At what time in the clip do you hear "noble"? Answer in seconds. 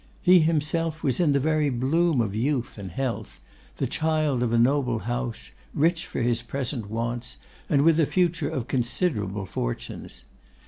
4.57-4.97